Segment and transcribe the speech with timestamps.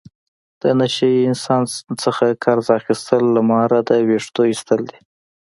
[0.61, 1.63] د نشه یي انسان
[1.99, 4.99] نه قرض اخستل له ماره د وېښتو ایستل دي.